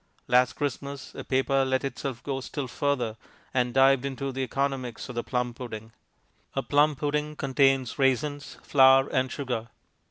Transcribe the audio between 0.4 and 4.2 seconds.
Christmas a paper let itself go still further, and dived